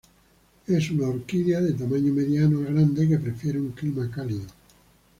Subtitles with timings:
[0.65, 4.47] Es una orquídea de tamaño mediano a grande, que prefiere un clima cálido.